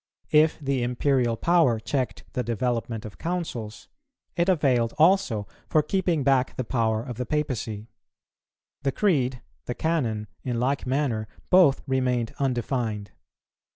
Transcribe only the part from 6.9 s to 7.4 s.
of the